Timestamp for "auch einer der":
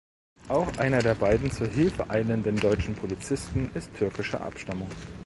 0.47-1.13